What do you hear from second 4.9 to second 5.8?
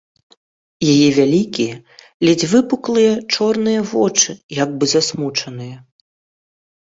засмучаныя.